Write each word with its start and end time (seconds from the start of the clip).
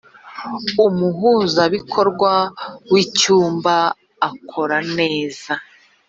umuhuzabikorwa 0.87 2.31
w 2.91 2.93
‘icyumba 3.03 3.75
akora 4.29 4.77
neza. 4.97 5.53